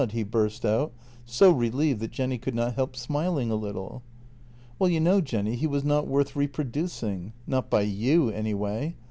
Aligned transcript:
"he 0.11 0.23
burst 0.23 0.65
out, 0.65 0.91
so 1.25 1.51
relieved 1.51 1.99
that 1.99 2.09
Jenny 2.09 2.39
could 2.39 2.55
not 2.55 2.73
help 2.73 2.95
smiling 2.95 3.51
a 3.51 3.55
little. 3.55 4.01
"Well, 4.79 4.89
you 4.89 4.99
know, 4.99 5.21
Jenny, 5.21 5.55
he 5.55 5.67
was 5.67 5.83
not 5.83 6.07
worth 6.07 6.35
reproducing— 6.35 7.33
not 7.55 7.69
by 7.69 7.81
you 7.81 8.31
anyway. 8.31 8.95